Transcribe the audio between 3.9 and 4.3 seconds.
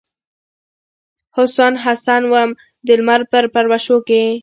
کې